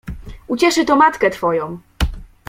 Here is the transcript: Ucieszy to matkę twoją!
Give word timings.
Ucieszy 0.47 0.85
to 0.85 0.95
matkę 0.95 1.29
twoją! 1.29 1.79